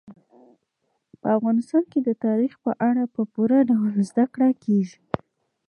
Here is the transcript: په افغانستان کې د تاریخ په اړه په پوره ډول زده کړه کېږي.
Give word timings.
په 1.21 1.27
افغانستان 1.37 1.83
کې 1.91 1.99
د 2.07 2.09
تاریخ 2.25 2.53
په 2.65 2.71
اړه 2.89 3.03
په 3.15 3.21
پوره 3.33 3.59
ډول 3.69 3.93
زده 4.09 4.25
کړه 4.33 4.49
کېږي. 4.63 4.99